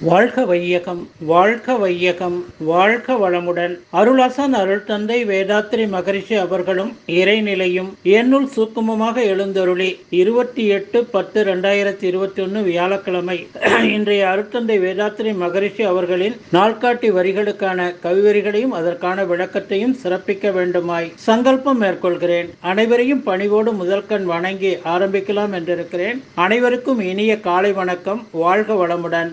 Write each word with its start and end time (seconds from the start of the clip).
வாழ்க 0.00 0.44
வையகம் 0.44 1.08
வாழ்க 1.18 1.76
வையகம் 1.76 2.44
வாழ்க 2.58 3.12
வளமுடன். 3.12 3.78
அருளாசன் 3.92 4.52
அருள் 4.52 4.84
தந்தை 4.84 5.24
வேதாத்திரி 5.24 5.88
மகரிஷி 5.88 6.34
அவர்களும் 6.34 6.96
இறைநிலையும் 7.06 7.88
என்னுள் 8.02 8.48
சூக்குமமாக 8.56 9.16
எழுந்தருளி 9.24 10.00
இருபத்தி 10.08 10.66
எட்டு 10.66 11.04
பத்து 11.04 11.44
ரெண்டாயிரத்தி 11.44 12.02
இருபத்தி 12.02 12.42
ஒன்று 12.42 12.62
வியாழக்கிழமை. 12.62 13.46
இன்றைய 13.82 14.26
அருட்தந்தை 14.26 14.78
வேதாத்திரி 14.78 15.36
மகரிஷி 15.36 15.82
அவர்களின் 15.82 16.36
நாள்காட்டி 16.52 17.10
வரிகளுக்கான 17.10 17.94
கவிவரிகளையும் 18.02 18.74
அதற்கான 18.80 19.24
விளக்கத்தையும் 19.24 19.96
சிறப்பிக்க 20.02 20.52
வேண்டுமாய் 20.52 21.12
சங்கல்பம் 21.14 21.82
மேற்கொள்கிறேன். 21.82 22.50
அனைவரையும் 22.60 23.22
பணிவோடு 23.22 23.72
முதல்கண் 23.72 24.24
வணங்கி 24.24 24.74
ஆரம்பிக்கலாம் 24.74 25.54
என்றிருக்கிறேன். 25.60 26.22
அனைவருக்கும் 26.34 27.00
இனிய 27.00 27.40
காலை 27.40 27.72
வணக்கம். 27.72 28.26
வாழ்க 28.30 28.86
வளமுடன். 28.86 29.32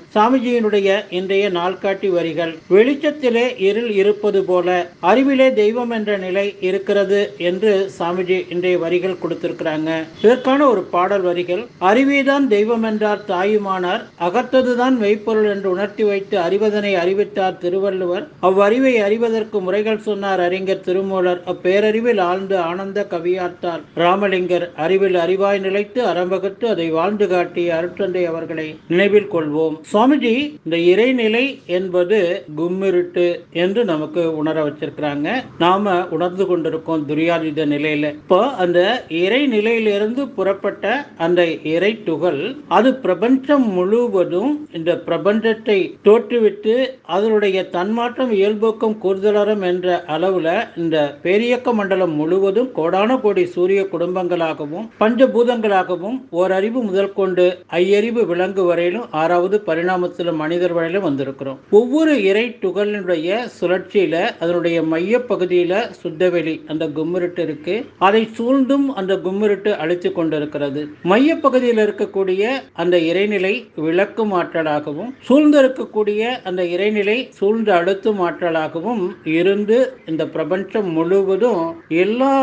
சாமிஜியினுடைய 0.52 0.90
இன்றைய 1.18 1.46
நாள்காட்டி 1.58 2.10
வரிகள் 2.16 2.52
வெளிச்சத்திலே 2.76 3.44
இருள் 3.68 3.92
இருப்பது 4.02 4.40
போல 4.50 4.68
அறிவிலே 5.10 5.48
தெய்வம் 5.60 5.92
என்ற 5.98 6.12
நிலை 6.24 6.46
இருக்கிறது 6.70 7.20
என்று 7.50 7.72
சாமிஜி 7.98 8.38
இன்றைய 8.54 8.78
வரிகள் 8.84 9.22
கொடுத்திருக்கிறாங்க. 9.24 9.90
இதற்கான 10.24 10.60
ஒரு 10.74 10.82
பாடல் 10.96 11.26
வரிகள் 11.28 11.64
அறிவேதான் 11.92 12.46
தெய்வம் 12.56 12.86
என்றார் 12.90 13.24
தாயுமானார் 13.28 14.04
அகத்ததுதான் 14.28 14.98
மெய்ப்பொருள் 15.04 15.50
என்று 15.54 15.70
உணர்த்தி 15.76 16.06
வைத்து 16.10 16.38
அறிவதனை 16.48 16.94
அறிவித்தார் 17.04 17.60
திருவள்ளுவர். 17.64 18.26
அவ்வறிவை 18.50 18.94
அறிவதற்கு 19.08 19.60
முறைகள் 19.68 20.06
சொன்னார் 20.10 20.44
அறிஞர் 20.48 20.86
திருமூலர். 20.90 21.42
அப்பேரறிவில் 21.54 22.22
ஆழ்ந்து 22.30 22.58
ஆனந்த 22.70 23.08
கவியாத்தார் 23.16 23.82
ராமலிங்கர். 24.04 24.68
அறிவில் 24.88 25.20
அறிவாய் 25.26 25.64
நிலைத்து 25.68 26.02
அறம்பகத்து 26.12 26.68
அதை 26.76 26.90
வாழ்ந்து 27.00 27.28
காட்டிய 27.36 27.70
அருட்தந்தை 27.80 28.26
அவர்களை 28.34 28.68
நினைவில் 28.92 29.32
கொள்வோம். 29.34 29.78
சுவாமிஜி 29.92 30.36
இந்த 30.66 30.78
இறைநிலை 30.92 31.44
என்பது 31.78 32.20
கும்மிருட்டு 32.60 33.28
என்று 33.64 33.82
நமக்கு 33.92 34.24
உணர 34.42 34.58
வச்சிருக்கிறாங்க. 34.68 35.28
நாம 35.64 35.94
உணர்ந்து 36.16 36.46
கொண்டிருக்கோம் 36.50 37.06
துரியாதித 37.10 37.66
நிலையில. 37.74 38.06
இப்போ 38.22 38.40
அந்த 38.64 38.80
இறை 39.22 39.42
நிலையிலிருந்து 39.56 40.24
புறப்பட்ட 40.38 40.86
அந்த 41.26 41.42
இறை 41.74 41.92
துகள் 42.08 42.42
அது 42.78 42.90
பிரபஞ்சம் 43.06 43.66
முழுவதும் 43.78 44.52
இந்த 44.78 44.92
பிரபஞ்சத்தை 45.08 45.80
தோற்றுவிட்டு 46.08 46.76
அதனுடைய 47.16 47.58
தன்மாற்றம் 47.76 48.32
இயல்போக்கம் 48.40 48.96
கூறுதலறம் 49.04 49.64
என்ற 49.72 49.88
அளவுல 50.16 50.48
இந்த 50.82 50.98
பேரியக்க 51.24 51.74
மண்டலம் 51.74 52.14
முழுவதும் 52.14 52.70
கோடான 52.78 53.18
கோடி 53.20 53.44
சூரிய 53.56 53.82
குடும்பங்களாகவும் 53.94 54.88
பஞ்சபூதங்களாகவும் 55.02 56.18
ஓரறிவு 56.40 56.82
முதல் 56.82 57.14
கொண்டு 57.14 57.46
ஐயறிவு 57.80 58.22
விலங்கு 58.26 58.64
வரையிலும் 58.66 59.10
ஆறாவது 59.22 59.58
பரிணாமத்தில் 59.68 60.21
மனிதர் 60.30 60.74
வரையிலும் 60.74 61.06
வந்திருக்கிறோம். 61.08 61.58
ஒவ்வொரு 61.70 62.24
இறை 62.24 62.58
துகளினுடைய 62.62 63.48
சுழற்சியில 63.62 64.16
அதனுடைய 64.40 64.84
மைய 64.84 65.18
பகுதியில 65.18 65.92
சுத்தவெளி 66.04 66.62
அந்த 66.68 66.88
கும்மிருட்டு 66.88 67.40
இருக்கு. 67.40 67.86
அதை 67.98 68.30
சூழ்ந்தும் 68.38 68.88
அந்த 68.96 69.16
கும்மிருட்டு 69.16 69.76
அழித்து 69.76 70.12
கொண்டிருக்கிறது. 70.12 70.88
மைய 71.04 71.36
பகுதியில் 71.36 71.78
இருக்கக்கூடிய 71.78 72.48
அந்த 72.74 72.98
இறைநிலை 72.98 73.68
விளக்கும் 73.76 74.34
ஆற்றலாகவும் 74.34 75.10
சூழ்ந்து 75.20 75.62
இருக்கக்கூடிய 75.62 76.22
அந்த 76.44 76.64
இறைநிலை 76.64 77.28
சூழ்ந்து 77.30 77.72
அழுத்தும் 77.72 78.20
ஆற்றலாகவும் 78.20 79.10
இருந்து 79.24 79.94
இந்த 80.06 80.28
பிரபஞ்சம் 80.28 80.92
முழுவதும் 80.92 81.76
எல்லா 81.88 82.34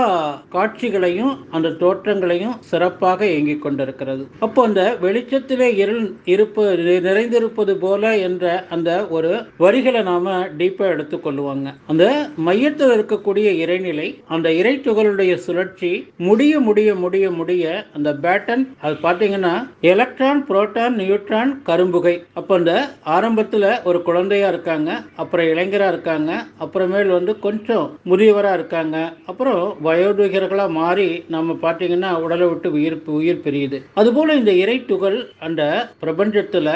காட்சிகளையும் 0.48 1.46
அந்த 1.50 1.68
தோற்றங்களையும் 1.68 2.56
சிறப்பாக 2.60 3.26
இயங்கிக் 3.26 3.62
கொண்டிருக்கிறது. 3.62 4.26
அப்போ 4.38 4.64
அந்த 4.64 4.96
வெளிச்சத்திலே 5.02 5.76
இருள் 5.76 6.12
இருப்பு 6.24 6.76
நிறைந்திருப்பது 6.78 7.67
போல 7.74 8.16
என்ற 8.16 8.64
அந்த 8.70 9.06
ஒரு 9.06 9.44
வரிகளை 9.56 10.02
நாம 10.02 10.46
டீப்பா 10.58 10.86
எடுத்துக்கொள்ளுவாங்க 10.94 11.74
அந்த 11.86 12.26
மையத்தில் 12.36 12.90
இருக்கக்கூடிய 12.90 13.48
இறைநிலை 13.64 14.20
அந்த 14.28 14.52
இறை 14.52 14.78
துகளுடைய 14.78 15.34
சுழற்சி 15.34 16.06
முடிய 16.16 16.60
முடிய 16.60 16.94
முடிய 16.94 17.30
முடிய 17.30 17.84
அந்த 17.94 18.12
பேட்டன் 18.22 18.64
அது 18.80 18.94
பார்த்தீங்கன்னா 19.02 19.54
எலக்ட்ரான் 19.80 20.44
புரோட்டான் 20.48 20.96
நியூட்ரான் 20.98 21.52
கரும்புகை. 21.66 22.22
அப்போ 22.32 22.54
அந்த 22.54 22.88
ஆரம்பத்தில் 23.04 23.82
ஒரு 23.84 24.02
குழந்தையா 24.02 24.48
இருக்காங்க 24.48 24.90
அப்புறம் 25.16 25.46
இளைஞரா 25.46 25.88
இருக்காங்க 25.88 26.32
அப்புறமேல் 26.60 27.06
வந்து 27.06 27.38
கொஞ்சம் 27.38 27.98
முதியவரா 28.06 28.52
இருக்காங்க 28.52 28.96
அப்புறம் 29.26 29.76
வயோதிகர்களாக 29.84 30.70
மாறி 30.70 31.24
நம்ம 31.28 31.56
பார்த்தீங்கன்னா 31.62 32.20
உடலை 32.20 32.46
விட்டு 32.46 32.72
உயிர் 32.72 32.96
உயிர் 33.06 33.42
பிரியுது. 33.44 33.82
அதுபோல 33.94 34.34
இந்த 34.34 34.52
இறை 34.52 34.84
துகள் 34.84 35.32
அந்த 35.38 35.62
பிரபஞ்சத்தில் 36.00 36.70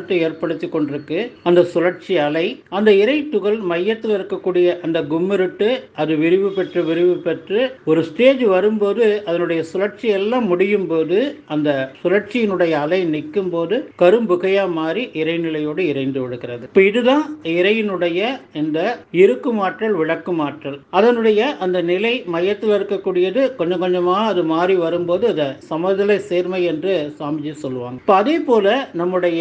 வான்காண்டத்தை 0.00 0.16
ஏற்படுத்தி 0.26 0.66
கொண்டிருக்கு. 0.66 1.18
அந்த 1.48 1.60
சுழற்சி 1.72 2.14
அலை 2.26 2.46
அந்த 2.76 2.90
இறை 3.02 3.16
துகள் 3.32 3.58
மையத்தில் 3.70 4.14
இருக்கக்கூடிய 4.16 4.66
அந்த 4.86 4.98
கும்மிருட்டு 5.12 5.68
அது 6.00 6.12
விரிவு 6.22 6.48
பெற்று 6.56 6.80
விரிவு 6.88 7.16
பெற்று 7.26 7.60
ஒரு 7.90 8.00
ஸ்டேஜ் 8.08 8.44
வரும்போது 8.54 9.06
அதனுடைய 9.28 9.60
சுழற்சி 9.70 10.08
எல்லாம் 10.18 10.46
முடியும் 10.52 10.88
போது 10.92 11.18
அந்த 11.54 11.68
சுழற்சியினுடைய 12.02 12.72
அலை 12.84 13.00
நிற்கும் 13.14 13.50
போது 13.54 13.76
கரும்புகையா 14.02 14.64
மாறி 14.78 15.04
இறைநிலையோடு 15.20 15.82
இறைந்து 15.92 16.20
விடுகிறது. 16.22 16.64
இப்போ 16.70 16.82
இதுதான் 16.90 17.24
இறையினுடைய 17.56 18.20
இந்த 18.62 18.78
இருக்கும் 19.22 19.60
ஆற்றல் 19.66 19.98
விளக்கும் 20.02 20.42
ஆற்றல் 20.46 20.78
அதனுடைய 20.98 21.40
அந்த 21.66 21.78
நிலை 21.92 22.14
மையத்தில் 22.34 22.76
இருக்கக்கூடியது 22.78 23.42
கொஞ்சம் 23.60 23.82
கொஞ்சமா 23.84 24.16
அது 24.30 24.42
மாறி 24.54 24.74
வரும்போது 24.84 25.26
அதை 25.32 25.48
சமதலை 25.70 26.18
சேர்மை 26.30 26.62
என்று 26.72 26.94
சாமிஜி 27.18 27.52
சொல்லுவாங்க. 27.64 27.98
இப்போ 28.02 28.16
அதே 28.22 28.36
போல 28.48 28.66
நம்முடைய 29.00 29.38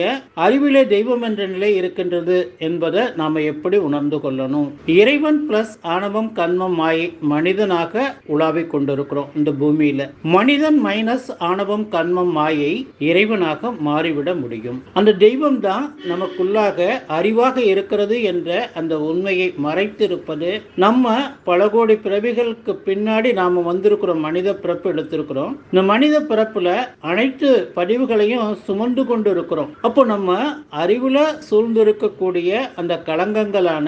அறிவிலே 0.50 0.84
தெய்வம் 0.94 1.24
என்ற 1.30 1.42
நிலை 1.54 1.72
இருக்கின்றது 1.80 2.36
என்பதை 2.68 3.02
நாம் 3.22 3.36
எப்படி 3.52 3.78
உணர்ந்து 3.88 4.18
கொள்ளணும்? 4.18 4.70
இறைவன் 5.00 5.40
பிளஸ் 5.48 5.74
ஆணவம் 5.94 6.30
கண்மம் 6.38 6.78
மாயை 6.82 7.08
மனிதனாக 7.32 8.04
உலாவிக் 8.34 8.72
கொண்டிருக்கிறோம் 8.74 9.32
இந்த 9.36 9.52
பூமியில. 9.62 10.08
மனிதன் 10.36 10.78
மைனஸ் 10.86 11.28
ஆணவம் 11.50 11.86
கண்மம் 11.96 12.32
மாயை 12.38 12.72
இறைவனாக 13.09 13.72
மாறிவிட 13.88 14.30
முடியும். 14.42 14.78
அந்த 14.94 15.12
தெய்வம் 15.26 15.59
தான் 15.68 15.86
நமக்குள்ளாக 16.12 16.88
அறிவாக 17.18 17.58
இருக்கிறது 17.72 18.18
என்ற 18.32 18.70
அந்த 18.82 18.94
உண்மையை 19.09 19.48
மறைத்திருப்பது. 19.66 20.50
நம்ம 20.86 21.14
பல 21.50 21.70
கோடி 21.76 21.98
பிறவிகளுக்கு 22.06 22.76
பின்னாடி 22.88 23.32
நாம 23.42 23.66
வந்திருக்கிறோம் 23.70 24.26
மனித 24.28 24.56
பிறப்பு 24.64 24.94
எடுத்திருக்கிறோம். 24.94 25.54
இந்த 25.72 25.84
மனித 25.94 26.24
பிறப்புல 26.32 26.70
அனைத்து 27.12 27.52
பதிவுகளையும் 27.80 28.58
சுமந்து 28.68 29.06
கொண்டு 29.12 29.32
இருக்கிறோம். 29.36 29.72
அப்போ 29.88 30.04
நம்ம 30.14 30.38
அறிவுல 30.82 31.18
சூழ்ந்திருக்கக்கூடிய 31.50 32.52
அந்த 32.76 32.94
களங்கங்களான 33.06 33.88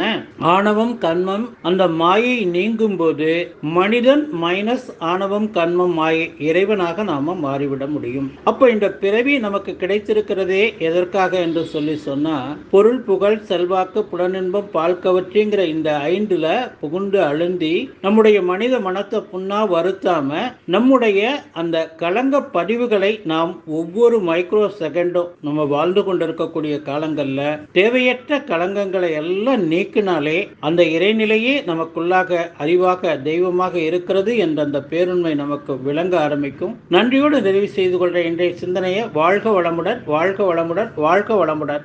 ஆணவம் 0.54 0.96
கண்மம் 0.98 1.46
அந்த 1.62 1.84
மாயை 2.02 2.38
நீங்கும் 2.46 2.98
போது 2.98 3.30
மனிதன் 3.76 4.24
மைனஸ் 4.42 4.88
ஆணவம் 5.12 5.50
கண்மம் 5.52 5.94
மாயை 5.94 6.26
இறைவனாக 6.40 7.04
நாம 7.04 7.36
மாறிவிட 7.44 7.84
முடியும். 7.88 8.28
அப்போ 8.44 8.66
இந்த 8.70 8.88
பிறவி 8.94 9.34
நமக்கு 9.40 9.72
கிடைத்திருக்கிறதே 9.80 10.64
எதற்காக 10.80 11.40
என்று 11.40 11.64
சொல்லி 11.66 11.96
சொன்னா 12.00 12.36
பொருள் 12.72 13.02
புகழ் 13.02 13.40
செல்வாக்கு 13.42 14.02
புலனின்பம் 14.12 14.70
பால் 14.72 15.00
கவற்றிங்கிற 15.04 15.62
இந்த 15.68 15.92
ஐந்துல 16.10 16.48
புகுந்து 16.82 17.20
அழுந்தி 17.22 17.74
நம்முடைய 18.02 18.38
மனித 18.42 18.80
மனத்தை 18.80 19.22
புண்ணா 19.34 19.60
வருத்தாம 19.74 20.40
நம்முடைய 20.66 21.22
அந்த 21.54 21.78
கலங்க 21.98 22.44
பதிவுகளை 22.54 23.12
நாம் 23.26 23.52
ஒவ்வொரு 23.72 24.20
மைக்ரோ 24.22 24.66
செகண்டும் 24.80 25.30
நம்ம 25.42 25.66
வாழ்ந்து 25.66 26.04
இருக்கக்கூடிய 26.41 26.81
காலங்களில் 26.81 27.59
தேவையற்ற 27.72 28.38
களங்கங்களை 28.38 29.09
எல்லாம் 29.12 29.72
நீக்கினாலே 29.72 30.50
அந்த 30.59 30.84
இறைநிலையே 30.84 31.56
நமக்குள்ளாக 31.66 32.40
அறிவாக 32.59 33.22
தெய்வமாக 33.22 33.79
இருக்கிறது 33.79 34.38
என்ற 34.38 34.63
அந்த 34.63 34.79
பேருண்மை 34.90 35.35
நமக்கு 35.35 35.81
விளங்க 35.81 36.19
ஆரம்பிக்கும். 36.19 36.75
நன்றியோடு 36.90 37.41
நிறைவு 37.41 37.68
செய்து 37.68 37.97
கொள்ற 37.97 38.16
இன்றைய 38.16 38.56
சிந்தனையை 38.56 39.03
வாழ்க 39.13 39.50
வளமுடன் 39.50 40.00
வாழ்க 40.06 40.53
வளமுடன் 40.53 40.90
வாழ்க 40.96 41.46
வளமுடன். 41.46 41.79